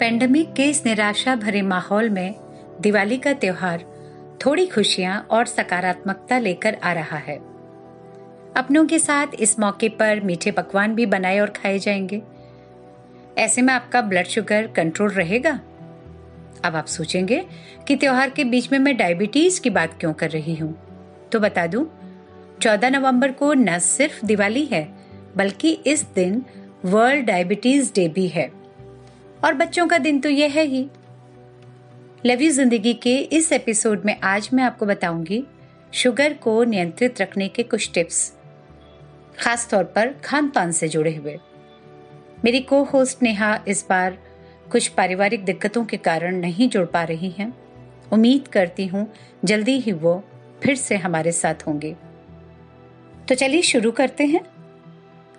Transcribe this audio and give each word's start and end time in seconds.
Pandemic 0.00 0.52
के 0.52 0.64
इस 0.64 0.86
निराशा 0.86 1.36
भरे 1.36 1.62
माहौल 1.62 2.10
में 2.10 2.34
दिवाली 2.80 3.18
का 3.18 3.32
त्योहार 3.32 3.84
थोड़ी 4.46 4.66
खुशियाँ 4.66 5.26
और 5.30 5.46
सकारात्मकता 5.46 6.38
लेकर 6.38 6.74
आ 6.74 6.92
रहा 6.92 7.16
है। 7.16 7.36
अपनों 8.56 8.86
के 8.86 8.98
साथ 8.98 9.26
इस 9.40 9.58
मौके 9.58 9.88
पर 9.88 10.20
मीठे 10.20 10.50
पकवान 10.50 10.94
भी 10.94 11.06
बनाए 11.06 11.38
और 11.38 11.50
खाए 11.50 11.78
जाएँगे। 11.78 12.22
ऐसे 13.38 13.62
में 13.62 13.74
आपका 13.74 14.00
ब्लड 14.00 14.26
शुगर 14.26 14.66
कंट्रोल 14.66 15.10
रहेगा? 15.10 15.60
अब 16.64 16.76
आप 16.76 16.86
सोचेंगे 16.86 17.46
कि 17.88 17.96
त्योहार 17.96 18.30
के 18.30 18.44
बीच 18.44 18.72
में 18.72 18.78
मैं 18.78 18.96
डायबिटीज़ 18.96 19.60
की 19.60 19.70
बात 19.70 19.96
क्यों 20.00 20.12
कर 20.12 20.30
रही 20.30 20.54
हूँ? 20.54 20.78
तो 21.32 21.40
बता 21.40 21.66
दूँ 21.66 21.90
14 22.62 22.90
नवंबर 22.90 23.32
को 23.32 23.54
न 23.54 23.78
सिर्फ़ 23.78 24.26
दिवाली 24.26 24.64
है, 24.64 24.88
बल्कि 25.36 25.72
इस 25.72 26.06
दिन 26.14 26.44
वर्ल्ड 26.84 27.24
डायबिटीज़ 27.24 27.92
डे 27.94 28.08
भी 28.08 28.28
है। 28.28 28.57
और 29.44 29.54
बच्चों 29.54 29.86
का 29.86 29.98
दिन 29.98 30.18
तो 30.20 30.28
यह 30.28 30.52
है 30.52 30.64
ही। 30.64 30.88
लवी 32.26 32.48
ज़िंदगी 32.50 32.94
के 32.94 33.16
इस 33.16 33.52
एपिसोड 33.52 34.02
में 34.04 34.20
आज 34.20 34.48
मैं 34.52 34.64
आपको 34.64 34.86
बताऊँगी 34.86 35.44
शुगर 35.92 36.32
को 36.34 36.62
नियंत्रित 36.64 37.20
रखने 37.20 37.48
के 37.48 37.62
कुछ 37.62 37.90
टिप्स 37.94 38.32
खास 39.38 39.68
तौर 39.70 39.84
पर 39.84 40.12
खान 40.24 40.48
पान 40.48 40.72
से 40.72 40.88
जुड़े 40.88 41.14
हुए। 41.16 41.38
मेरी 42.44 42.60
को 42.60 42.82
होस्ट 42.84 43.22
नेहा 43.22 43.64
इस 43.68 43.86
बार 43.90 44.18
कुछ 44.72 44.88
पारिवारिक 44.88 45.44
दिक्कतों 45.44 45.84
के 45.84 45.96
कारण 45.96 46.36
नहीं 46.36 46.68
जुड़ 46.68 46.86
पा 46.86 47.04
रही 47.04 47.30
हैं। 47.30 47.52
उम्मीद 48.12 48.48
करती 48.48 48.86
हूँ 48.86 49.06
जल्दी 49.44 49.78
ही 49.80 49.92
वो 49.92 50.22
फिर 50.62 50.76
से 50.76 50.96
हमारे 50.96 51.32
साथ 51.32 51.66
होंगे। 51.66 51.96
तो 53.28 53.34
चलिए 53.34 53.62
शुरू 53.62 53.90
करते 53.92 54.24
हैं। 54.24 54.44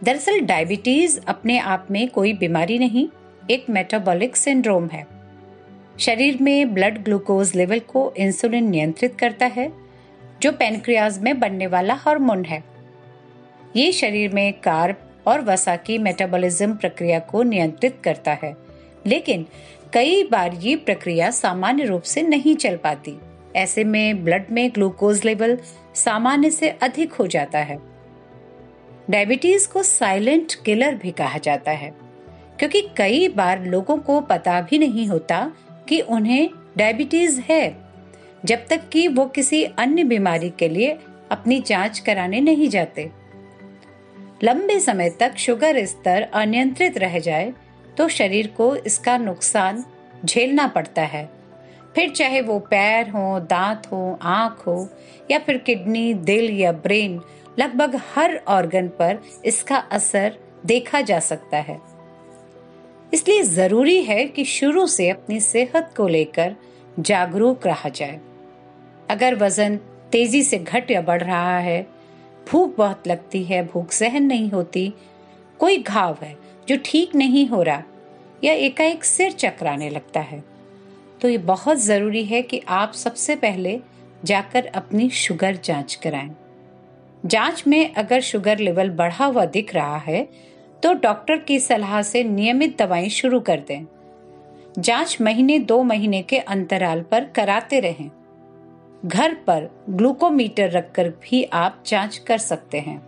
दरअसल 0.03 0.39
डायबिटीज़ 0.39 1.19
अपने 1.27 1.59
आप 1.59 1.87
में 1.91 2.07
कोई 2.09 2.33
बीमारी 2.33 2.79
नहीं 2.79 3.07
एक 3.49 3.65
मेटाबॉलिक 3.69 4.35
सिंड्रोम 4.35 4.87
है। 4.87 5.05
शरीर 5.99 6.37
में 6.41 6.73
ब्लड 6.73 6.97
ग्लूकोज 7.03 7.51
लेवल 7.55 7.79
को 7.79 8.13
इंसुलिन 8.17 8.69
नियंत्रित 8.69 9.15
करता 9.19 9.45
है, 9.45 9.71
जो 10.41 10.51
पेनक्रियाज 10.51 11.17
में 11.19 11.39
बनने 11.39 11.67
वाला 11.67 11.93
हार्मोन 11.93 12.43
है। 12.45 12.63
ये 13.75 13.91
शरीर 13.91 14.33
में 14.33 14.53
कार्ब 14.53 14.95
और 15.27 15.41
वसा 15.41 15.75
की 15.75 15.97
मेटाबॉलिज्म 15.97 16.75
प्रक्रिया 16.75 17.19
को 17.19 17.43
नियंत्रित 17.43 17.97
करता 18.03 18.37
है, 18.43 18.53
लेकिन 19.07 19.45
कई 19.93 20.23
बार 20.23 20.53
ये 20.53 20.75
प्रक्रिया 20.75 21.31
सामान्य 21.31 21.85
रूप 21.85 22.01
से 22.01 22.21
नहीं 22.21 22.55
चल 22.55 22.75
पाती। 22.75 23.15
ऐसे 23.55 23.83
में 23.83 24.23
ब्लड 24.23 24.45
में 24.51 24.69
ग्लूकोज 24.69 25.23
लेवल 25.25 25.57
सामान्य 25.95 26.49
से 26.49 26.69
अधिक 26.69 27.13
हो 27.13 27.27
जाता 27.27 27.59
है। 27.59 27.79
डायबिटीज़ 29.09 29.67
को 29.69 29.83
साइलेंट 29.83 30.53
किलर 30.65 30.95
भी 30.95 31.11
कहा 31.11 31.37
जाता 31.37 31.71
है। 31.71 32.08
क्योंकि 32.59 32.81
कई 32.97 33.27
बार 33.27 33.63
लोगों 33.65 33.97
को 33.97 34.19
पता 34.21 34.59
भी 34.61 34.77
नहीं 34.77 35.07
होता 35.07 35.39
कि 35.89 35.99
उन्हें 36.01 36.49
डायबिटीज़ 36.77 37.39
है, 37.41 37.75
जब 38.45 38.65
तक 38.69 38.89
कि 38.89 39.07
वो 39.07 39.25
किसी 39.25 39.63
अन्य 39.63 40.03
बीमारी 40.03 40.49
के 40.49 40.69
लिए 40.69 40.97
अपनी 41.31 41.59
जाँच 41.59 41.99
कराने 41.99 42.39
नहीं 42.41 42.69
जाते। 42.69 43.09
लंबे 44.43 44.79
समय 44.79 45.09
तक 45.09 45.37
शुगर 45.37 45.83
स्तर 45.85 46.21
अनियंत्रित 46.33 46.97
रह 46.97 47.19
जाए 47.19 47.53
तो 47.97 48.07
शरीर 48.07 48.47
को 48.47 48.75
इसका 48.75 49.17
नुकसान 49.17 49.83
झेलना 50.25 50.67
पड़ता 50.67 51.01
है। 51.01 51.29
फिर 51.95 52.09
चाहे 52.09 52.41
वो 52.41 52.59
पैर 52.59 53.09
हो, 53.09 53.39
दांत 53.39 53.87
हो, 53.91 54.19
आँख 54.21 54.63
हो, 54.67 54.89
या 55.31 55.39
फिर 55.39 55.57
किडनी, 55.57 56.13
दिल 56.13 56.49
या 56.59 56.71
ब्रेन, 56.71 57.19
लगभग 57.59 57.99
हर 58.15 58.35
ऑर्गन 58.47 58.87
पर 58.99 59.19
इसका 59.45 59.77
असर 59.91 60.37
देखा 60.65 61.01
जा 61.01 61.19
सकता 61.19 61.57
है। 61.57 61.79
इसलिए 63.13 63.41
ज़रूरी 63.43 64.01
है 64.03 64.23
कि 64.25 64.43
शुरू 64.45 64.85
से 64.87 65.09
अपनी 65.09 65.39
सेहत 65.39 65.93
को 65.97 66.07
लेकर 66.07 66.55
जागरूक 66.99 67.65
रहा 67.67 67.89
जाए। 67.89 68.19
अगर 69.09 69.35
वज़न 69.35 69.77
तेज़ी 70.11 70.41
से 70.43 70.57
घट 70.57 70.91
या 70.91 71.01
बढ़ 71.01 71.23
रहा 71.23 71.57
है, 71.57 71.81
भूख 72.47 72.75
बहुत 72.77 73.07
लगती 73.07 73.43
है, 73.43 73.65
भूख 73.67 73.91
सहन 73.91 74.23
नहीं 74.23 74.49
होती, 74.49 74.93
कोई 75.59 75.77
घाव 75.77 76.17
है 76.21 76.37
जो 76.67 76.77
ठीक 76.85 77.15
नहीं 77.15 77.47
हो 77.47 77.61
रहा 77.63 77.83
या 78.43 78.53
एकाएक 78.55 79.03
सिर 79.03 79.31
चकराने 79.31 79.89
लगता 79.89 80.19
है 80.19 80.43
तो 81.21 81.29
ये 81.29 81.37
बहुत 81.37 81.77
ज़रूरी 81.77 82.23
है 82.25 82.41
कि 82.41 82.61
आप 82.67 82.93
सबसे 82.93 83.35
पहले 83.35 83.79
जाकर 84.23 84.65
अपनी 84.65 85.09
शुगर 85.09 85.55
जाँच 85.63 85.95
कराएँ। 85.95 86.35
जाँच 87.25 87.63
में 87.67 87.93
अगर 87.93 88.21
शुगर 88.21 88.59
लेवल 88.59 88.89
बढ़ा 88.89 89.25
हुआ 89.25 89.45
दिख 89.45 89.73
रहा 89.75 89.97
है 89.97 90.27
तो 90.83 90.93
डॉक्टर 90.93 91.37
की 91.37 91.59
सलाह 91.59 92.01
से 92.01 92.23
नियमित 92.23 92.77
दवाएँ 92.77 93.09
शुरू 93.09 93.39
कर 93.39 93.59
दें। 93.59 93.85
जाँच 94.79 95.17
महीने 95.21 95.59
दो 95.59 95.83
महीने 95.83 96.21
के 96.21 96.37
अंतराल 96.37 97.01
पर 97.01 97.23
कराते 97.25 97.79
रहें। 97.79 98.09
घर 99.05 99.33
पर 99.33 99.69
ग्लूकोमीटर 99.89 100.71
रखकर 100.71 101.09
भी 101.09 101.43
आप 101.43 101.83
जाँच 101.85 102.17
कर 102.17 102.37
सकते 102.37 102.79
हैं। 102.79 103.01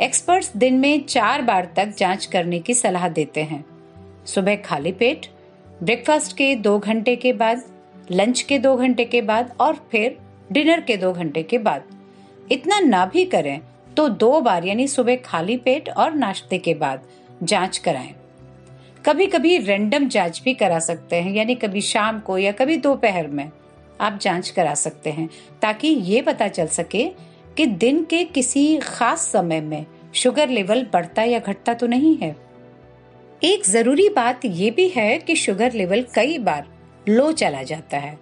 एक्सपर्ट्स 0.00 0.56
दिन 0.56 0.78
में 0.78 1.04
चार 1.04 1.42
बार 1.42 1.72
तक 1.76 1.94
जाँच 1.98 2.26
करने 2.26 2.58
की 2.58 2.74
सलाह 2.74 3.08
देते 3.08 3.42
हैं। 3.42 3.64
सुबह 4.26 4.56
खाली 4.56 4.92
पेट, 4.92 5.26
ब्रेकफास्ट 5.82 6.36
के 6.36 6.54
दो 6.54 6.78
घंटे 6.78 7.16
के 7.16 7.32
बाद, 7.32 7.62
लंच 8.10 8.42
के 8.42 8.58
दो 8.58 8.76
घंटे 8.76 9.04
के 9.04 9.22
बाद 9.22 9.56
और 9.60 9.74
फिर 9.90 10.18
डिनर 10.52 10.80
के 10.80 10.96
दो 10.96 11.12
घंटे 11.12 11.42
के 11.42 11.58
बाद। 11.58 11.82
इतना 12.52 12.80
ना 12.80 13.06
भी 13.06 13.24
करें 13.24 13.60
तो 13.96 14.08
दो 14.08 14.40
बार, 14.40 14.64
यानी 14.64 14.88
सुबह 14.88 15.16
खाली 15.16 15.56
पेट 15.56 15.88
और 15.88 16.14
नाश्ते 16.14 16.58
के 16.58 16.74
बाद, 16.74 17.06
जाँच 17.42 17.78
कराएँ। 17.78 18.14
कभी 19.06 19.26
कभी 19.26 19.56
रैंडम 19.58 20.08
जाँच 20.08 20.40
भी 20.44 20.54
करा 20.54 20.78
सकते 20.78 21.16
हैं, 21.16 21.32
यानी 21.32 21.54
कभी 21.54 21.80
शाम 21.80 22.20
को 22.20 22.38
या 22.38 22.52
कभी 22.52 22.76
दोपहर 22.76 23.26
में 23.26 23.50
आप 24.00 24.18
जाँच 24.18 24.50
करा 24.50 24.74
सकते 24.74 25.10
हैं, 25.10 25.28
ताकि 25.62 25.88
ये 25.88 26.22
पता 26.22 26.48
चल 26.48 26.66
सके 26.66 27.04
कि 27.56 27.66
दिन 27.66 28.04
के 28.04 28.24
किसी 28.24 28.78
खास 28.78 29.20
समय 29.20 29.60
में 29.60 29.86
शुगर 30.14 30.48
लेवल 30.48 30.86
बढ़ता 30.92 31.22
या 31.22 31.38
घटता 31.38 31.74
तो 31.74 31.86
नहीं 31.86 32.16
है। 32.16 32.36
एक 33.44 33.66
ज़रूरी 33.66 34.08
बात 34.08 34.44
यह 34.44 34.70
भी 34.70 34.88
है 34.88 35.18
कि 35.18 35.36
शुगर 35.36 35.72
लेवल 35.72 36.04
कई 36.14 36.38
बार 36.38 36.66
लो 37.08 37.30
चला 37.32 37.62
जाता 37.62 37.98
है। 37.98 38.18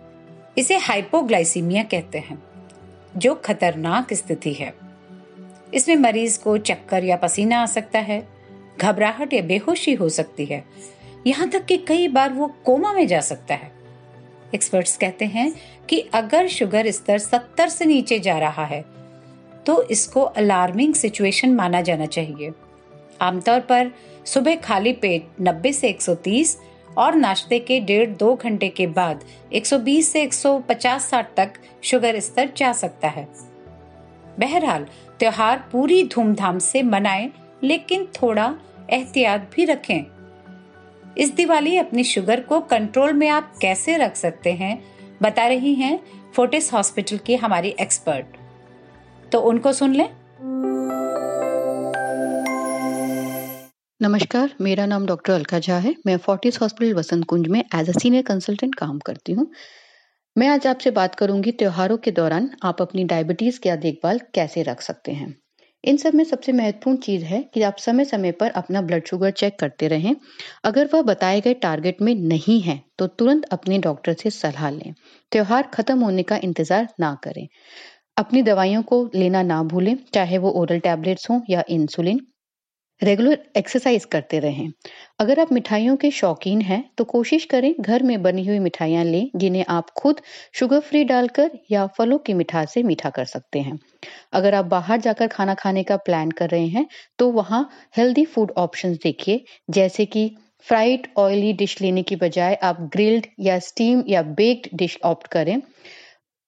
इसे 0.58 0.76
हाइपोग्लाइसीमिया 0.76 1.82
कहते 1.82 2.18
हैं, 2.18 2.42
जो 3.16 3.34
खतरनाक 3.34 4.12
स्थिति 4.12 4.52
है। 4.52 4.87
इसमें 5.74 5.96
मरीज़ 5.96 6.38
को 6.38 6.56
चक्कर 6.58 7.04
या 7.04 7.16
पसीना 7.16 7.62
आ 7.62 7.66
सकता 7.66 7.98
है, 8.00 8.22
घबराहट 8.78 9.32
या 9.32 9.42
बेहोशी 9.42 9.94
हो 9.94 10.08
सकती 10.10 10.44
है। 10.44 10.64
यहाँ 11.26 11.48
तक 11.48 11.64
कि 11.64 11.76
कई 11.78 12.08
बार 12.08 12.32
वो 12.32 12.46
कोमा 12.64 12.92
में 12.92 13.06
जा 13.06 13.20
सकता 13.22 13.54
है। 13.54 13.70
एक्सपर्ट्स 14.54 14.96
कहते 14.96 15.24
हैं 15.24 15.52
कि 15.88 15.98
अगर 16.14 16.48
शुगर 16.48 16.90
स्तर 16.90 17.18
70 17.18 17.68
से 17.68 17.84
नीचे 17.84 18.18
जा 18.18 18.38
रहा 18.38 18.64
है 18.64 18.84
तो 19.66 19.82
इसको 19.84 20.20
अलार्मिंग 20.20 20.94
सिचुएशन 20.94 21.54
माना 21.54 21.80
जाना 21.80 22.06
चाहिए। 22.06 22.50
आमतौर 23.20 23.60
पर 23.60 23.90
सुबह 24.26 24.56
खाली 24.56 24.92
पेट 24.92 25.26
90 25.40 25.72
से 25.72 25.88
130 25.88 26.56
और 26.98 27.14
नाश्ते 27.14 27.58
के 27.58 27.78
डेढ़ 27.80 28.08
दो 28.10 28.34
घंटे 28.34 28.68
के 28.68 28.86
बाद 28.88 29.24
120 29.52 30.02
से 30.02 30.22
150-60 30.22 31.34
तक 31.36 31.52
शुगर 31.82 32.18
स्तर 32.20 32.52
जा 32.56 32.72
सकता 32.74 33.08
है। 33.08 33.26
बहरहाल 34.38 34.86
त्योहार 35.18 35.68
पूरी 35.72 36.02
धूमधाम 36.04 36.58
से 36.58 36.82
मनाएँ, 36.82 37.30
लेकिन 37.64 38.04
थोड़ा 38.22 38.54
एहतियात 38.90 39.50
भी 39.54 39.64
रखें। 39.64 40.04
इस 41.18 41.34
दिवाली 41.34 41.76
अपनी 41.76 42.04
शुगर 42.04 42.40
को 42.40 42.60
कंट्रोल 42.60 43.12
में 43.12 43.28
आप 43.28 43.52
कैसे 43.60 43.96
रख 43.96 44.16
सकते 44.16 44.52
हैं, 44.52 44.84
बता 45.22 45.46
रही 45.46 45.74
हैं 45.74 45.98
फोर्टिस 46.36 46.72
हॉस्पिटल 46.72 47.18
की 47.18 47.36
हमारी 47.36 47.74
एक्सपर्ट। 47.80 48.26
तो 49.32 49.40
उनको 49.40 49.72
सुन 49.72 49.94
लें। 49.94 50.08
नमस्कार, 54.02 54.50
मेरा 54.60 54.86
नाम 54.86 55.06
डॉक्टर 55.06 55.32
अलका 55.32 55.58
झा 55.58 55.76
है। 55.78 55.94
मैं 56.06 56.16
फोर्टिस 56.16 56.60
हॉस्पिटल 56.62 56.94
वसंत 56.94 57.24
कुंज 57.24 57.48
में 57.48 57.64
एज 57.74 57.88
अ 57.88 57.92
सीनियर 57.92 58.22
कंसल्टेंट 58.22 58.74
काम 58.74 58.98
करती 58.98 59.32
हूँ। 59.32 59.50
मैं 60.38 60.48
आज 60.48 60.66
आपसे 60.66 60.90
बात 60.90 61.14
करूँगी 61.14 61.52
त्योहारों 61.52 61.96
के 61.96 62.10
दौरान 62.10 62.48
आप 62.62 62.82
अपनी 62.82 63.04
डायबिटीज़ 63.04 63.58
का 63.60 63.74
देखभाल 63.76 64.18
कैसे 64.34 64.62
रख 64.62 64.80
सकते 64.80 65.12
हैं। 65.12 65.34
इन 65.84 65.96
सब 65.96 66.14
में 66.14 66.22
सबसे 66.24 66.52
महत्वपूर्ण 66.52 66.96
चीज़ 66.96 67.24
है 67.24 67.42
कि 67.54 67.62
आप 67.62 67.76
समय 67.76 68.04
समय 68.04 68.32
पर 68.32 68.50
अपना 68.50 68.82
ब्लड 68.82 69.06
शुगर 69.06 69.30
चेक 69.30 69.58
करते 69.58 69.88
रहें। 69.88 70.14
अगर 70.64 70.88
वह 70.94 71.02
बताए 71.02 71.40
गए 71.40 71.54
टारगेट 71.54 72.02
में 72.02 72.14
नहीं 72.14 72.60
है 72.60 72.80
तो 72.98 73.06
तुरंत 73.06 73.44
अपने 73.44 73.78
डॉक्टर 73.78 74.14
से 74.14 74.30
सलाह 74.30 74.70
लें। 74.70 74.94
त्योहार 75.32 75.70
खत्म 75.74 76.00
होने 76.00 76.22
का 76.22 76.36
इंतज़ार 76.36 76.88
ना 77.00 77.14
करें। 77.24 77.46
अपनी 78.16 78.42
दवाइयों 78.42 78.82
को 78.82 79.08
लेना 79.14 79.42
ना 79.42 79.62
भूलें, 79.62 79.96
चाहे 80.14 80.38
वो 80.38 80.50
ओरल 80.52 80.78
टैबलेट्स 80.78 81.30
हों 81.30 81.40
या 81.50 81.64
इंसुलिन 81.70 82.20
रेगुलर 83.02 83.38
एक्सरसाइज 83.56 84.04
करते 84.04 84.38
रहें। 84.38 84.72
अगर 85.20 85.40
आप 85.40 85.52
मिठाइयों 85.52 85.96
के 85.96 86.10
शौकीन 86.10 86.60
हैं 86.62 86.82
तो 86.98 87.04
कोशिश 87.04 87.44
करें 87.44 87.74
घर 87.80 88.02
में 88.02 88.22
बनी 88.22 88.46
हुई 88.46 88.58
मिठाइयाँ 88.58 89.04
लें, 89.04 89.30
जिन्हें 89.36 89.64
आप 89.68 89.90
खुद 89.92 90.20
शुगर 90.54 90.80
फ्री 90.80 91.02
डालकर 91.04 91.50
या 91.70 91.86
फलों 91.88 92.18
की 92.18 92.34
मिठास 92.34 92.72
से 92.72 92.82
मीठा 92.82 93.10
कर 93.10 93.24
सकते 93.26 93.58
हैं। 93.58 93.78
अगर 94.32 94.54
आप 94.54 94.64
बाहर 94.66 95.00
जाकर 95.00 95.26
खाना 95.28 95.54
खाने 95.54 95.82
का 95.82 95.96
प्लान 95.98 96.30
कर 96.30 96.50
रहे 96.50 96.66
हैं 96.68 96.86
तो 97.18 97.30
वहाँ 97.30 97.68
हेल्दी 97.96 98.24
फ़ूड 98.24 98.52
ऑप्शंस 98.56 98.98
देखिए, 99.02 99.44
जैसे 99.70 100.06
कि 100.06 100.30
फ्राइड 100.66 101.06
ऑयली 101.18 101.52
डिश 101.52 101.80
लेने 101.82 102.02
की 102.02 102.16
बजाय 102.16 102.54
आप 102.62 102.80
ग्रिल्ड 102.92 103.26
या 103.40 103.58
स्टीम 103.60 104.02
या 104.08 104.22
बेक्ड 104.34 104.68
डिश 104.74 104.98
ऑप्ट 105.04 105.26
करें। 105.28 105.60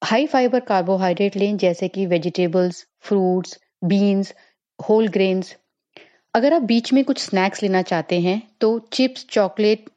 हाई 0.01 0.25
फाइबर 0.27 0.59
कार्बोहाइड्रेट 0.61 1.35
लें, 1.35 1.57
जैसे 1.57 1.87
कि 1.87 2.05
vegetables 2.05 2.85
fruits 2.99 3.57
beans 3.83 4.33
whole 4.79 5.07
grains 5.09 5.55
अगर 6.33 6.53
आप 6.53 6.61
बीच 6.61 6.91
में 6.93 7.03
कुछ 7.03 7.19
स्नैक्स 7.19 7.61
लेना 7.63 7.81
चाहते 7.81 8.19
हैं 8.19 8.41
तो 8.61 8.67
चिप्स 8.93 9.25
चॉकलेट 9.29 9.89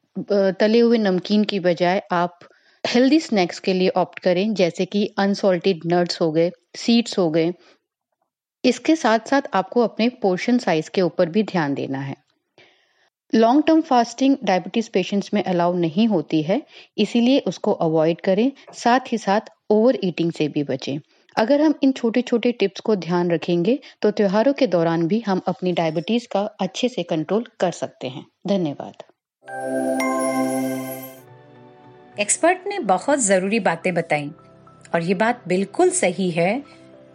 तले 0.60 0.78
हुए 0.78 0.98
नमकीन 0.98 1.44
की 1.44 1.60
बजाय 1.60 2.02
आप 2.12 2.38
हेल्दी 2.84 3.20
स्नैक्स 3.20 3.58
के 3.58 3.72
लिए 3.72 3.88
ऑप्ट 3.88 4.18
करें, 4.18 4.54
जैसे 4.54 4.84
कि 4.86 5.06
अनसॉल्टेड 5.18 5.80
नट्स 5.86 6.20
हो 6.20 6.30
गए 6.32 6.50
सीड्स 6.76 7.18
हो 7.18 7.30
गए। 7.30 7.52
इसके 8.64 8.96
साथ 8.96 9.28
साथ 9.28 9.42
आपको 9.54 9.80
अपने 9.80 10.08
पोर्शन 10.22 10.58
साइज़ 10.58 10.90
के 10.94 11.02
ऊपर 11.02 11.28
भी 11.28 11.42
ध्यान 11.42 11.74
देना 11.74 11.98
है। 11.98 12.16
Long 13.32 13.64
term 13.66 13.80
fasting 13.82 14.36
diabetes 14.44 14.90
patients 14.94 15.32
में 15.34 15.42
अलाउ 15.42 15.74
नहीं 15.76 16.06
होती 16.08 16.42
है, 16.42 16.62
इसीलिए 16.98 17.38
उसको 17.46 17.72
अवॉइड 17.72 18.20
करें, 18.20 18.50
साथ 18.74 19.12
ही 19.12 19.18
साथ 19.18 19.50
ओवर 19.70 19.98
ईटिंग 20.04 20.32
से 20.32 20.48
भी 20.48 20.62
बचें। 20.64 20.98
अगर 21.36 21.60
हम 21.60 21.74
इन 21.82 21.92
छोटे 21.92 22.22
छोटे 22.22 22.50
टिप्स 22.52 22.80
को 22.80 22.94
ध्यान 22.96 23.30
रखेंगे 23.30 23.78
तो 24.02 24.10
त्योहारों 24.10 24.52
के 24.52 24.66
दौरान 24.66 25.06
भी 25.06 25.18
हम 25.20 25.40
अपनी 25.48 25.72
डायबिटीज़ 25.72 26.26
का 26.28 26.40
अच्छे 26.60 26.88
से 26.88 27.02
कंट्रोल 27.02 27.44
कर 27.60 27.70
सकते 27.70 28.08
हैं। 28.08 28.24
धन्यवाद। 28.46 29.02
एक्सपर्ट 32.20 32.66
ने 32.66 32.78
बहुत 32.78 33.18
ज़रूरी 33.18 33.60
बातें 33.60 33.92
बताई, 33.94 34.30
और 34.94 35.02
ये 35.02 35.14
बात 35.14 35.42
बिल्कुल 35.48 35.90
सही 35.90 36.30
है 36.30 36.62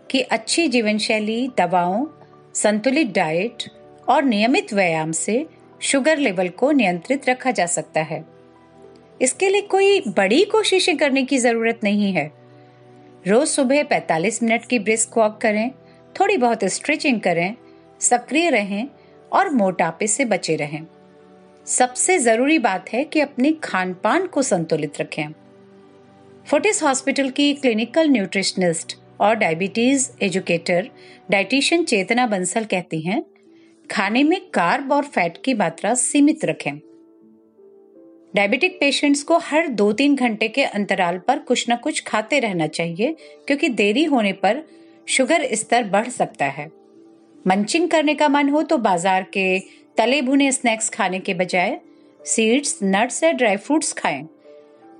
कि 0.09 0.21
अच्छी 0.21 0.67
जीवन 0.67 0.97
शैली 0.97 1.47
दवाओं, 1.57 2.05
संतुलित 2.53 3.07
डाइट 3.07 3.63
और 4.09 4.23
नियमित 4.23 4.73
व्यायाम 4.73 5.11
से 5.11 5.45
शुगर 5.81 6.17
लेवल 6.17 6.49
को 6.49 6.71
नियंत्रित 6.71 7.29
रखा 7.29 7.51
जा 7.51 7.65
सकता 7.65 8.01
है। 8.01 8.23
इसके 9.21 9.49
लिए 9.49 9.61
कोई 9.61 9.99
बड़ी 10.07 10.43
कोशिशें 10.45 10.95
करने 10.97 11.23
की 11.23 11.37
ज़रूरत 11.37 11.79
नहीं 11.83 12.11
है। 12.13 12.38
रोज 13.27 13.47
सुबह 13.47 13.83
45 13.83 14.43
मिनट 14.43 14.65
की 14.65 14.79
ब्रिस्क 14.79 15.17
वॉक 15.17 15.39
करें, 15.41 15.71
थोड़ी 16.19 16.37
बहुत 16.37 16.63
स्ट्रेचिंग 16.63 17.21
करें, 17.21 17.55
सक्रिय 17.99 18.49
रहें 18.49 18.87
और 19.31 19.49
मोटापे 19.49 20.07
से 20.07 20.25
बचे 20.25 20.55
रहें। 20.55 20.87
सबसे 21.65 22.17
ज़रूरी 22.19 22.59
बात 22.59 22.93
है 22.93 23.03
कि 23.03 23.19
अपने 23.19 23.51
खान 23.51 23.93
पान 23.93 24.27
को 24.27 24.41
संतुलित 24.41 25.01
रखें। 25.01 25.27
फोर्टिस 26.47 26.83
हॉस्पिटल 26.83 27.29
की 27.29 27.53
क्लिनिकल 27.53 28.09
न्यूट्रिशनिस्ट 28.09 28.97
और 29.19 29.35
diabetes 29.35 30.09
educator 30.21 30.89
dietitian 31.31 31.83
Chetna 31.83 32.27
Bansal 32.27 32.65
कहती 32.65 33.01
हैं, 33.01 33.23
खाने 33.91 34.23
में 34.23 34.41
कार्ब 34.49 34.91
और 34.91 35.03
फैट 35.03 35.37
की 35.45 35.53
मात्रा 35.53 35.93
सीमित 35.93 36.45
रखें। 36.45 36.79
डायबिटिक 38.33 38.79
पेशेंट्स 38.79 39.23
को 39.23 39.37
हर 39.39 39.67
दो 39.69 39.91
तीन 39.91 40.15
घंटे 40.15 40.47
के 40.47 40.63
अंतराल 40.63 41.17
पर 41.17 41.39
कुछ 41.39 41.65
न 41.69 41.75
कुछ 41.75 42.03
खाते 42.07 42.39
रहना 42.39 42.67
चाहिए, 42.67 43.15
क्योंकि 43.47 43.69
देरी 43.69 44.03
होने 44.05 44.33
पर 44.33 44.63
शुगर 45.07 45.47
स्तर 45.55 45.83
बढ़ 45.85 46.09
सकता 46.09 46.45
है। 46.47 46.69
मंचिंग 47.45 47.89
करने 47.89 48.15
का 48.15 48.27
मन 48.29 48.49
हो 48.49 48.61
तो 48.63 48.77
बाज़ार 48.79 49.23
के 49.33 49.59
तले 49.97 50.21
भुने 50.21 50.51
स्नैक्स 50.51 50.89
खाने 50.89 51.19
के 51.19 51.33
बजाय 51.33 51.79
सीड्स 52.19 52.79
नट्स 52.83 53.23
या 53.23 53.31
ड्राई 53.31 53.57
फ्रूट्स 53.57 53.93
खाएँ। 53.93 54.27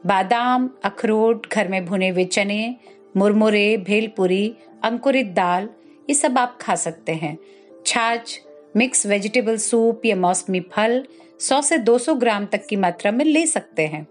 बादाम, 0.05 0.69
अखरोट, 0.83 1.47
घर 1.47 1.67
में 1.67 1.85
भुने 1.85 2.09
हुए 2.09 2.25
चने, 2.25 2.75
मुरमुरे, 3.17 3.77
भेलपुरी, 3.77 4.55
अंकुरित 4.83 5.27
दाल, 5.27 5.69
ये 6.07 6.15
सब 6.15 6.37
आप 6.37 6.57
खा 6.61 6.75
सकते 6.77 7.13
हैं। 7.13 7.37
छाछ 7.85 8.39
मिक्स 8.75 9.05
वेजिटेबल 9.05 9.57
सूप 9.59 10.05
या 10.05 10.15
मौसमी 10.17 10.59
फल 10.71 11.03
100 11.39 11.61
से 11.61 11.77
200 11.77 12.15
ग्राम 12.15 12.45
तक 12.45 12.65
की 12.65 12.75
मात्रा 12.75 13.11
में 13.11 13.25
ले 13.25 13.45
सकते 13.45 13.87
हैं। 13.87 14.07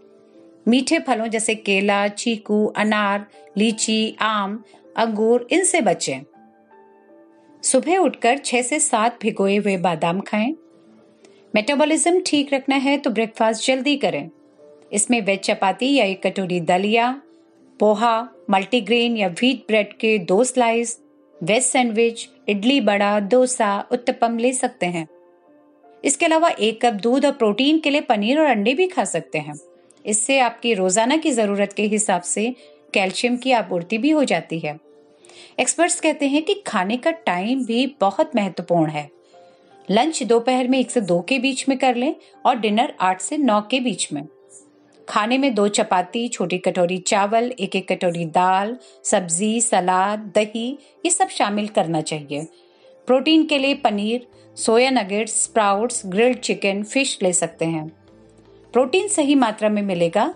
मीठे 0.68 0.98
फलों 0.98 1.26
जैसे 1.26 1.54
केला, 1.54 2.08
चीकू, 2.08 2.66
अनार, 2.66 3.26
लीची, 3.56 4.16
आम, 4.20 4.64
अंगूर, 4.96 5.48
इनसे 5.50 5.80
बचें। 5.80 6.20
सुबह 7.62 7.96
उठकर 7.96 8.38
छह 8.38 8.62
से 8.62 8.80
सात 8.80 9.18
भिगोए 9.22 9.56
हुए 9.56 9.76
बादाम 9.76 10.20
खाएँ। 10.20 10.54
मेटाबॉलिज्म 11.54 12.22
ठीक 12.26 12.54
रखना 12.54 12.76
है 12.76 12.98
तो 12.98 13.10
ब्रेकफास्ट 13.10 13.66
जल्दी 13.66 13.96
करें। 13.96 14.30
इसमें 14.92 15.20
वेज 15.20 15.38
चपाती 15.38 15.94
या 15.94 16.04
एक 16.04 16.26
कटोरी 16.26 16.60
दलिया, 16.60 17.22
पोहा 17.80 18.28
मल्टीग्रेन 18.50 19.16
या 19.16 19.28
व्हीट 19.28 19.64
ब्रेड 19.68 19.92
के 19.92 20.18
दो 20.18 20.44
स्लाइस 20.44 21.00
वेज 21.42 21.62
सैंडविच 21.62 22.28
इडली 22.48 22.80
बड़ा, 22.80 23.20
डोसा, 23.20 23.88
उत्तपम 23.92 24.38
ले 24.38 24.52
सकते 24.52 24.86
हैं। 24.86 25.08
इसके 26.04 26.26
अलावा 26.26 26.48
एक 26.50 26.80
कप 26.80 26.94
दूध 26.94 27.26
और 27.26 27.32
प्रोटीन 27.32 27.78
के 27.78 27.90
लिए 27.90 28.00
पनीर 28.00 28.40
और 28.40 28.46
अंडे 28.46 28.74
भी 28.74 28.86
खा 28.86 29.04
सकते 29.04 29.38
हैं। 29.38 29.54
इससे 30.04 30.38
आपकी 30.38 30.74
रोज़ाना 30.74 31.16
की 31.16 31.30
ज़रूरत 31.30 31.72
के 31.72 31.82
हिसाब 31.82 32.22
से 32.22 32.54
कैल्शियम 32.94 33.36
की 33.36 33.52
आपूर्ति 33.52 33.98
भी 33.98 34.10
हो 34.10 34.24
जाती 34.24 34.58
है। 34.58 34.78
एक्सपर्ट्स 35.60 36.00
कहते 36.00 36.26
हैं 36.28 36.42
कि 36.42 36.54
खाने 36.66 36.96
का 36.96 37.10
टाइम 37.10 37.64
भी 37.64 37.86
बहुत 38.00 38.36
महत्वपूर्ण 38.36 38.90
है। 38.90 39.08
लंच 39.88 40.22
दोपहर 40.22 40.68
में 40.68 40.78
एक 40.78 40.90
से 40.90 41.00
दो 41.00 41.20
के 41.20 41.38
बीच 41.38 41.68
में 41.68 41.78
कर 41.78 41.94
लें 41.94 42.14
और 42.46 42.56
डिनर 42.56 42.92
आठ 43.00 43.20
से 43.20 43.36
नौ 43.36 43.60
के 43.60 43.80
बीच 43.80 44.12
में। 44.12 44.26
खाने 45.08 45.38
में 45.38 45.54
दो 45.54 45.66
चपाती, 45.68 46.28
छोटी 46.28 46.58
कटोरी 46.58 46.98
चावल, 46.98 47.50
एक 47.50 47.76
एक 47.76 47.88
कटोरी 47.88 48.24
दाल, 48.24 48.76
सब्ज़ी, 49.04 49.60
सलाद, 49.60 50.32
दही, 50.34 50.68
ये 51.04 51.10
सब 51.10 51.28
शामिल 51.28 51.68
करना 51.68 52.00
चाहिए। 52.00 52.46
प्रोटीन 53.08 53.44
के 53.46 53.58
लिए 53.58 53.74
paneer, 53.74 54.26
soya 54.56 54.90
nuggets, 54.90 55.44
sprouts, 55.44 56.02
grilled 56.06 56.38
chicken, 56.38 56.82
fish 56.82 57.18
ले 57.22 57.32
सकते 57.32 57.64
हैं। 57.64 57.88
प्रोटीन 58.72 59.08
सही 59.08 59.34
मात्रा 59.34 59.68
में 59.68 59.82
मिलेगा 59.82 60.34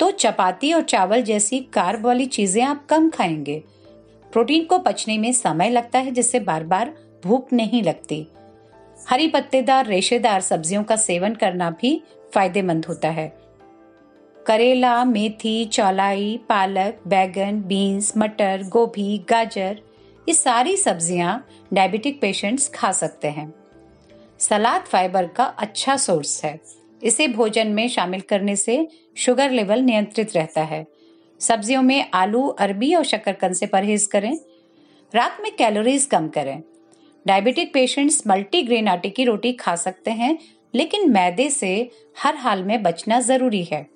तो 0.00 0.10
चपाती 0.10 0.72
और 0.72 0.82
चावल 0.82 1.22
जैसी 1.22 1.60
कार्ब 1.60 2.06
वाली 2.06 2.26
चीज़ें 2.26 2.62
आप 2.64 2.86
कम 2.86 3.10
खाएँगे। 3.10 3.62
प्रोटीन 4.32 4.64
को 4.64 4.78
पचने 4.78 5.18
में 5.18 5.32
समय 5.32 5.70
लगता 5.70 5.98
है, 5.98 6.10
जिससे 6.10 6.40
बार 6.40 6.64
बार 6.64 6.94
भूख 7.24 7.52
नहीं 7.52 7.82
लगती। 7.82 8.26
हरी 9.08 9.28
पत्तेदार, 9.28 9.86
रेशेदार 9.86 10.40
सब्जियों 10.40 10.82
का 10.84 10.96
सेवन 10.96 11.34
करना 11.34 11.70
भी 11.70 12.02
फ़ायदेमंद 12.34 12.86
होता 12.86 13.08
है। 13.08 13.32
करेला, 14.46 15.04
मेथी, 15.04 15.64
चौलाई, 15.64 16.40
पालक, 16.48 17.00
बैगन, 17.06 17.62
बीन्स, 17.62 18.16
मटर, 18.16 18.62
गोभी, 18.68 19.18
गाजर 19.18 19.80
ये 20.30 20.34
सारी 20.34 20.76
सब्ज़ियाँ 20.76 21.32
डायबिटिक 21.72 22.20
पेशेंट्स 22.20 22.68
खा 22.68 22.90
सकते 22.92 23.28
हैं। 23.28 23.52
सलाद 24.40 24.82
फाइबर 24.82 25.26
का 25.26 25.44
अच्छा 25.44 25.96
सोर्स 25.96 26.44
है। 26.44 26.60
इसे 27.02 27.26
भोजन 27.28 27.68
में 27.68 27.88
शामिल 27.88 28.20
करने 28.20 28.54
से 28.56 28.76
शुगर 29.16 29.50
लेवल 29.50 29.80
नियंत्रित 29.80 30.34
रहता 30.36 30.62
है। 30.62 30.86
सब्जियों 31.40 31.80
में 31.82 32.10
आलू, 32.14 32.46
अरबी 32.46 32.94
और 32.94 33.04
शकरकंद 33.04 33.54
से 33.54 33.66
परहेज 33.66 34.04
करें। 34.06 34.32
रात 35.14 35.38
में 35.42 35.50
कैलोरीज 35.56 36.04
कम 36.04 36.28
करें। 36.28 36.62
डायबिटिक 37.26 37.72
पेशेंट्स 37.74 38.22
मल्टीग्रेन 38.26 38.88
आटे 38.88 39.10
की 39.10 39.24
रोटी 39.24 39.52
खा 39.52 39.74
सकते 39.76 40.10
हैं, 40.10 40.38
लेकिन 40.74 41.10
मैदे 41.10 41.48
से 41.50 41.90
हर 42.18 42.36
हाल 42.36 42.62
में 42.64 42.82
बचना 42.82 43.20
ज़रूरी 43.20 43.64
है। 43.64 43.86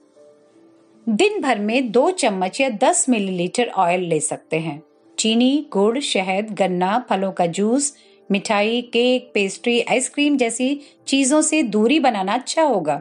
दिन 1.06 1.40
भर 1.40 1.58
में 1.58 1.90
दो 1.92 2.10
चम्मच 2.10 2.60
या 2.60 2.68
दस 2.68 3.08
मिलीलीटर 3.08 3.68
ऑयल 3.68 4.00
ले 4.00 4.20
सकते 4.20 4.58
हैं। 4.58 4.82
चीनी, 5.18 5.66
गुड़, 5.72 5.98
शहद, 6.00 6.54
गन्ना, 6.58 6.98
फलों 7.10 7.32
का 7.32 7.46
जूस, 7.48 7.94
मिठाई, 8.30 8.80
केक, 8.82 9.30
पेस्ट्री, 9.34 9.80
आइसक्रीम 9.82 10.36
जैसी 10.36 10.80
चीज़ों 11.06 11.40
से 11.42 11.62
दूरी 11.62 11.98
बनाना 12.00 12.34
अच्छा 12.34 12.62
होगा। 12.62 13.00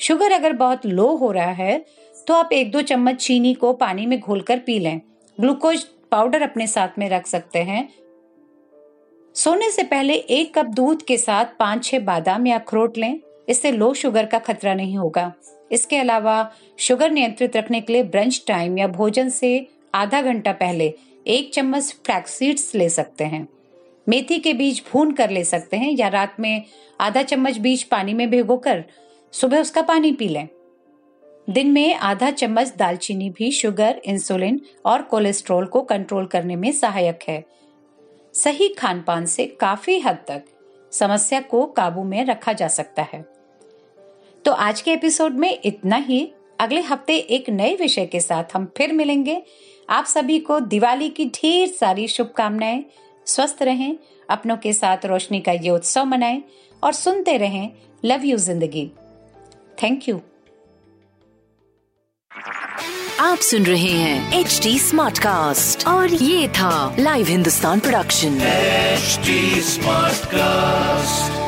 शुगर 0.00 0.32
अगर 0.32 0.52
बहुत 0.52 0.86
लो 0.86 1.06
हो 1.16 1.30
रहा 1.32 1.50
है 1.52 1.84
तो 2.26 2.34
आप 2.34 2.52
एक 2.52 2.70
दो 2.70 2.82
चम्मच 2.82 3.16
चीनी 3.16 3.52
को 3.54 3.72
पानी 3.72 4.04
में 4.06 4.18
घोलकर 4.20 4.58
पी 4.58 4.78
लें। 4.78 5.00
ग्लूकोज 5.38 5.84
पाउडर 6.10 6.42
अपने 6.42 6.66
साथ 6.66 6.98
में 6.98 7.08
रख 7.08 7.26
सकते 7.26 7.58
हैं। 7.58 7.88
सोने 9.34 9.70
से 9.70 9.82
पहले 9.82 10.14
एक 10.14 10.52
कप 10.54 10.66
दूध 10.66 11.02
के 11.02 11.16
साथ 11.16 11.58
पाँच 11.58 11.84
छह 11.84 11.98
बादाम 11.98 12.46
या 12.46 12.58
अखरोट 12.58 12.98
लें। 12.98 13.20
इससे 13.48 13.70
लो 13.72 13.92
शुगर 13.94 14.26
का 14.26 14.38
खतरा 14.38 14.74
नहीं 14.74 14.96
होगा। 14.96 15.32
इसके 15.72 15.96
अलावा 15.96 16.50
शुगर 16.78 17.10
नियंत्रित 17.10 17.56
रखने 17.56 17.80
के 17.80 17.92
लिए 17.92 18.02
ब्रंच 18.02 18.42
टाइम 18.48 18.78
या 18.78 18.86
भोजन 18.88 19.28
से 19.28 19.66
आधा 19.94 20.22
घंटा 20.22 20.52
पहले 20.52 20.92
एक 21.26 21.54
चम्मच 21.54 21.96
फ्लैक्सीड्स 22.04 22.74
ले 22.74 22.88
सकते 22.88 23.24
हैं। 23.24 23.48
मेथी 24.08 24.38
के 24.38 24.52
बीज 24.52 24.82
भून 24.92 25.12
कर 25.12 25.30
ले 25.30 25.44
सकते 25.44 25.76
हैं 25.76 25.92
या 25.92 26.08
रात 26.08 26.36
में 26.40 26.64
आधा 27.00 27.22
चम्मच 27.22 27.58
बीज 27.58 27.82
पानी 27.82 28.14
में 28.14 28.30
भिगोकर 28.30 28.84
सुबह 29.32 29.60
उसका 29.60 29.82
पानी 29.82 30.12
पी 30.12 30.28
लें। 30.28 30.48
दिन 31.50 31.72
में 31.72 31.94
आधा 31.94 32.30
चम्मच 32.30 32.74
दालचीनी 32.76 33.30
भी 33.30 33.50
शुगर 33.50 34.00
इंसुलिन 34.04 34.60
और 34.84 35.02
कोलेस्ट्रॉल 35.02 35.66
को 35.66 35.82
कंट्रोल 35.82 36.26
करने 36.26 36.56
में 36.56 36.72
सहायक 36.72 37.18
है। 37.28 37.44
सही 38.34 38.68
खान 38.68 39.02
पान 39.02 39.26
से 39.26 39.46
काफ़ी 39.46 39.98
हद 40.00 40.16
तक 40.28 40.44
समस्या 40.92 41.40
को 41.40 41.66
काबू 41.66 42.04
में 42.04 42.24
रखा 42.24 42.52
जा 42.52 42.68
सकता 42.68 43.02
है। 43.02 43.22
तो 44.44 44.52
आज 44.52 44.80
के 44.80 44.92
एपिसोड 44.92 45.32
में 45.32 45.60
इतना 45.64 45.96
ही। 45.96 46.32
अगले 46.60 46.80
हफ़्ते 46.80 47.16
एक 47.16 47.50
नए 47.50 47.76
विषय 47.76 48.06
के 48.06 48.20
साथ 48.20 48.44
हम 48.54 48.72
फिर 48.76 48.92
मिलेंगे। 48.92 49.42
आप 49.90 50.04
सभी 50.06 50.38
को 50.38 50.58
दिवाली 50.60 51.08
की 51.08 51.24
ढेर 51.34 51.68
सारी 51.68 52.06
शुभकामनाएँ। 52.08 52.82
स्वस्थ 53.26 53.62
रहें 53.62 53.96
अपनों 54.30 54.56
के 54.56 54.72
साथ 54.72 55.06
रोशनी 55.06 55.40
का 55.40 55.52
ये 55.52 55.70
उत्सव 55.70 56.04
मनाएँ 56.04 56.42
और 56.82 56.92
सुनते 56.92 57.36
रहें 57.36 57.70
लव 58.04 58.24
यू 58.24 58.36
ज़िंदगी। 58.36 58.86
थैंक 59.82 60.08
यू 60.08 60.20
आप 63.20 63.38
सुन 63.38 63.66
रहे 63.66 63.90
हैं 63.90 64.38
एच 64.40 64.60
डी 64.62 64.78
स्मार्ट 64.78 65.18
कास्ट 65.18 65.86
और 65.86 66.14
ये 66.14 66.48
था 66.48 66.96
live 66.98 67.26
Hindustan 67.26 67.80
production 67.80 68.38
HD 69.00 69.36
Smartcast. 69.72 71.39